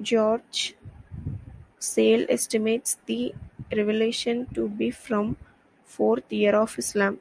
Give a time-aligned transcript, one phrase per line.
[0.00, 0.76] George
[1.78, 3.34] Sale estimates the
[3.70, 5.36] revelation to be from
[5.84, 7.18] fourth year of Islam.